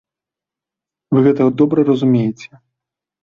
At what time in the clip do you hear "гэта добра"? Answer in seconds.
1.27-1.85